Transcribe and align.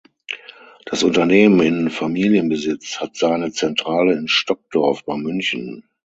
Das 0.85 1.03
Unternehmen 1.03 1.59
in 1.61 1.91
Familienbesitz 1.91 2.99
hat 2.99 3.15
seine 3.15 3.51
Zentrale 3.51 4.13
in 4.13 4.27
Stockdorf 4.27 5.03
bei 5.05 5.15
München. 5.15 5.85